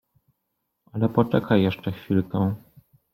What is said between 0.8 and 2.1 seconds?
Ale poczekaj jeszcze